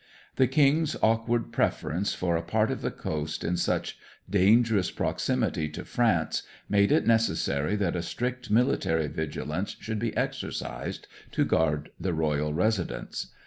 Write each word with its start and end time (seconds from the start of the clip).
The 0.37 0.47
King's 0.47 0.95
awkward 1.03 1.51
preference 1.51 2.15
for 2.15 2.35
a 2.35 2.41
part 2.41 2.71
of 2.71 2.81
the 2.81 2.89
coast 2.89 3.43
in 3.43 3.55
such 3.55 3.99
dangerous 4.27 4.89
proximity 4.89 5.69
to 5.69 5.85
France 5.85 6.41
made 6.67 6.91
it 6.91 7.05
necessary 7.05 7.75
that 7.75 7.95
a 7.95 8.01
strict 8.01 8.49
military 8.49 9.05
vigilance 9.09 9.75
should 9.79 9.99
be 9.99 10.17
exercised 10.17 11.07
to 11.33 11.45
guard 11.45 11.91
the 11.99 12.15
royal 12.15 12.51
residents. 12.51 13.27